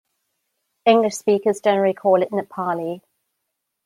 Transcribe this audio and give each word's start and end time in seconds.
English 0.87 1.13
speakers 1.13 1.61
generally 1.61 1.93
call 1.93 2.23
it 2.23 2.31
Nepali. 2.31 3.03